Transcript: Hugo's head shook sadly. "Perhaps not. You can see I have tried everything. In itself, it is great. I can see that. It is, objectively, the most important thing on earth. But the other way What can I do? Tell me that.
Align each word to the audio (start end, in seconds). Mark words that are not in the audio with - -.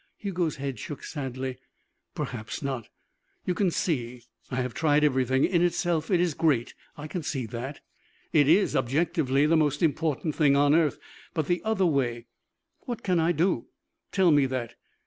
Hugo's 0.17 0.55
head 0.55 0.79
shook 0.79 1.03
sadly. 1.03 1.59
"Perhaps 2.15 2.63
not. 2.63 2.89
You 3.45 3.53
can 3.53 3.69
see 3.69 4.23
I 4.49 4.55
have 4.55 4.73
tried 4.73 5.03
everything. 5.03 5.43
In 5.45 5.61
itself, 5.61 6.09
it 6.09 6.19
is 6.19 6.33
great. 6.33 6.73
I 6.97 7.05
can 7.05 7.21
see 7.21 7.45
that. 7.45 7.81
It 8.33 8.47
is, 8.47 8.75
objectively, 8.75 9.45
the 9.45 9.55
most 9.57 9.83
important 9.83 10.33
thing 10.33 10.55
on 10.55 10.73
earth. 10.73 10.97
But 11.35 11.45
the 11.45 11.61
other 11.63 11.85
way 11.85 12.25
What 12.85 13.03
can 13.03 13.19
I 13.19 13.31
do? 13.31 13.67
Tell 14.11 14.31
me 14.31 14.47
that. 14.47 14.73